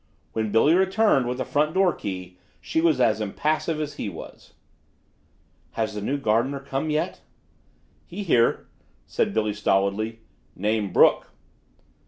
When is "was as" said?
2.81-3.21